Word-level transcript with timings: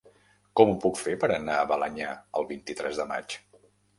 Com 0.59 0.69
ho 0.71 0.77
puc 0.85 0.97
fer 1.01 1.13
per 1.23 1.29
anar 1.35 1.59
a 1.59 1.67
Balenyà 1.73 2.09
el 2.41 2.49
vint-i-tres 2.53 3.01
de 3.03 3.09
maig? 3.15 3.37